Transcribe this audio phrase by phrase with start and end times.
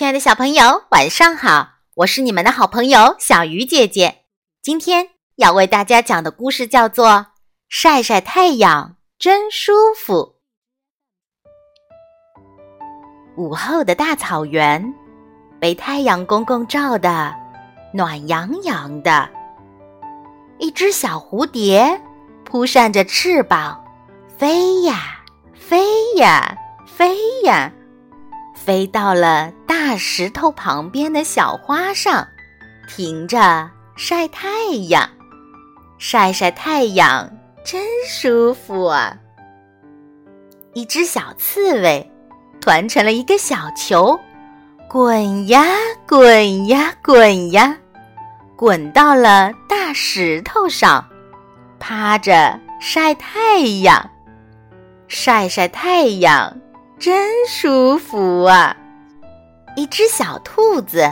[0.00, 1.72] 亲爱的小朋友，晚上好！
[1.94, 4.20] 我是你们的好朋友小鱼姐姐。
[4.62, 7.06] 今天要为大家讲的故事叫做
[7.68, 10.36] 《晒晒太阳真舒服》。
[13.36, 14.94] 午后的大草原
[15.60, 17.36] 被太阳公公照的
[17.92, 19.28] 暖洋洋的，
[20.58, 22.00] 一只小蝴蝶
[22.46, 23.78] 扑扇着翅膀，
[24.38, 25.20] 飞呀
[25.52, 26.56] 飞呀
[26.86, 27.70] 飞呀。
[28.54, 29.50] 飞到了
[29.82, 32.28] 大石头旁边的小花上，
[32.86, 34.50] 停着晒太
[34.88, 35.08] 阳。
[35.96, 37.26] 晒晒太阳
[37.64, 39.16] 真舒服啊！
[40.74, 42.12] 一只小刺猬
[42.60, 44.20] 团成了一个小球，
[44.86, 45.64] 滚呀
[46.06, 47.74] 滚呀滚呀，
[48.56, 51.02] 滚到了大石头上，
[51.78, 54.10] 趴着晒太阳。
[55.08, 56.54] 晒晒太阳。
[56.98, 58.76] 真舒服啊！
[59.76, 61.08] 一只小兔子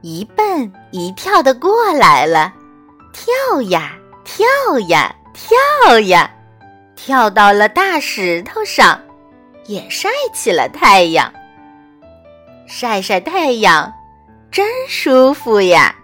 [0.00, 2.52] 一蹦一跳的过来了，
[3.12, 3.92] 跳呀
[4.24, 4.46] 跳
[4.88, 6.30] 呀跳呀，
[6.94, 9.00] 跳到了大石头上，
[9.66, 11.32] 也晒起了太阳。
[12.66, 13.92] 晒晒太阳，
[14.50, 15.94] 真舒服呀！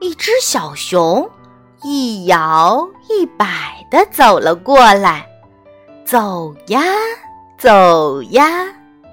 [0.00, 1.28] 一只小熊
[1.82, 5.26] 一摇一摆的走了过来，
[6.04, 6.80] 走呀。
[7.56, 8.66] 走呀，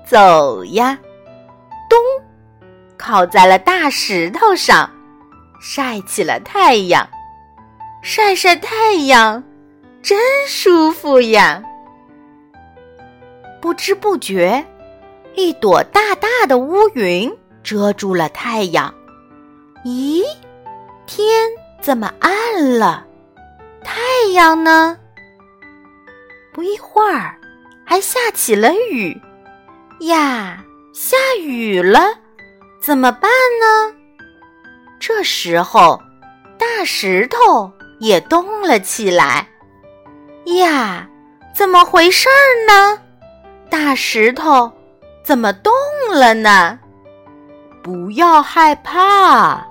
[0.05, 0.97] 走呀，
[1.91, 1.99] 咚，
[2.97, 4.89] 靠在了大石头上，
[5.59, 7.05] 晒起了太阳。
[8.01, 9.43] 晒晒太阳，
[10.01, 11.61] 真舒服呀！
[13.61, 14.65] 不知不觉，
[15.35, 17.29] 一朵大大的乌云
[17.61, 18.91] 遮住了太阳。
[19.83, 20.23] 咦，
[21.05, 21.27] 天
[21.81, 23.05] 怎么暗了？
[23.83, 23.99] 太
[24.31, 24.97] 阳呢？
[26.53, 27.35] 不一会儿。
[27.83, 29.21] 还下起了雨
[29.99, 30.63] 呀！
[30.93, 31.99] 下雨了，
[32.81, 33.95] 怎么办呢？
[34.99, 36.01] 这时候，
[36.57, 39.47] 大石头也动了起来
[40.57, 41.07] 呀！
[41.53, 42.99] 怎么回事儿呢？
[43.69, 44.71] 大石头
[45.23, 45.71] 怎么动
[46.09, 46.77] 了呢？
[47.81, 49.65] 不要害怕，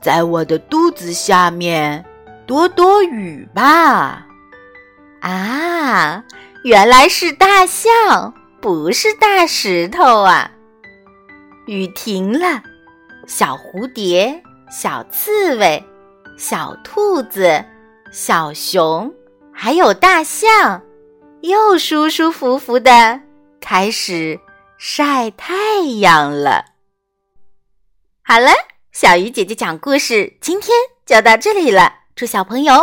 [0.00, 2.04] 在我的肚子下面
[2.44, 4.26] 躲躲雨吧！
[5.20, 6.24] 啊！
[6.64, 10.50] 原来是大象，不是大石头啊！
[11.66, 12.62] 雨停了，
[13.26, 15.82] 小蝴蝶、小刺猬、
[16.36, 17.64] 小兔子、
[18.12, 19.10] 小熊，
[19.50, 20.82] 还有大象，
[21.40, 23.18] 又舒舒服服的
[23.62, 24.38] 开始
[24.76, 26.66] 晒太阳了。
[28.22, 28.50] 好了，
[28.92, 31.94] 小鱼姐姐讲故事，今天就到这里了。
[32.14, 32.74] 祝小朋友